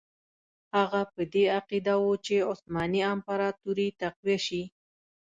[0.75, 4.63] هغه په دې عقیده وو چې عثماني امپراطوري تقویه شي.